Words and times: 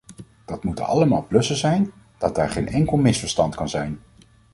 Dat 0.45 0.63
moeten 0.63 0.85
allebei 0.85 1.21
plussen 1.21 1.55
zijn, 1.55 1.91
dat 2.17 2.35
daar 2.35 2.49
geen 2.49 2.67
enkel 2.67 2.97
misverstand 2.97 3.55
kan 3.55 3.69
zijn. 3.69 3.99